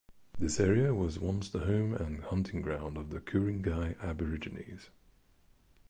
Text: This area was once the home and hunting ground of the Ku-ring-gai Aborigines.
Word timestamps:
This 0.39 0.59
area 0.59 0.95
was 0.95 1.19
once 1.19 1.47
the 1.47 1.59
home 1.59 1.93
and 1.93 2.23
hunting 2.23 2.63
ground 2.63 2.97
of 2.97 3.11
the 3.11 3.19
Ku-ring-gai 3.19 3.97
Aborigines. 4.01 4.89